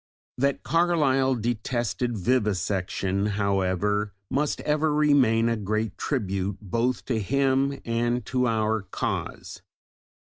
That 0.39 0.63
Carlyle 0.63 1.35
detested 1.35 2.17
vivisection, 2.17 3.27
however, 3.37 4.13
must 4.31 4.59
ever 4.61 4.91
remain 4.91 5.47
a 5.47 5.55
great 5.55 5.95
tribute 5.95 6.57
both 6.59 7.05
to 7.05 7.19
him 7.19 7.79
and 7.85 8.25
to 8.25 8.47
our 8.47 8.81
cause. 8.81 9.61